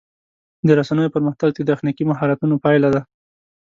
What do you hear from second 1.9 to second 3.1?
مهارتونو پایله ده.